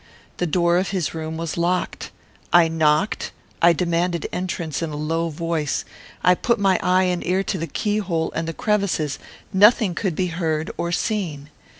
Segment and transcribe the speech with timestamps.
[0.37, 2.09] The door of his room was locked.
[2.51, 5.85] I knocked; I demanded entrance in a low voice;
[6.23, 9.19] I put my eye and my ear to the keyhole and the crevices;
[9.53, 11.51] nothing could be heard or seen.